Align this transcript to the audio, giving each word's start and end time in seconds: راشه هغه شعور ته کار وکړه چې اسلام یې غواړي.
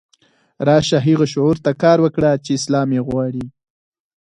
راشه 0.67 0.97
هغه 1.07 1.25
شعور 1.33 1.55
ته 1.65 1.71
کار 1.81 1.97
وکړه 2.01 2.31
چې 2.45 2.51
اسلام 2.59 2.89
یې 2.95 3.01
غواړي. 3.07 3.45